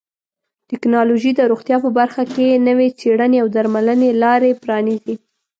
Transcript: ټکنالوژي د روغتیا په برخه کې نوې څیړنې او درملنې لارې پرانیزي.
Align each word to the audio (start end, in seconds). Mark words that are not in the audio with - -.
ټکنالوژي 0.69 1.31
د 1.35 1.41
روغتیا 1.51 1.77
په 1.85 1.89
برخه 1.99 2.23
کې 2.33 2.63
نوې 2.67 2.87
څیړنې 2.99 3.37
او 3.43 3.47
درملنې 3.55 4.09
لارې 4.23 4.51
پرانیزي. 4.63 5.15